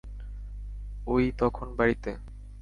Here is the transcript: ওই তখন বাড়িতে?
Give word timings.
ওই 1.07 1.23
তখন 1.39 1.67
বাড়িতে? 1.77 2.11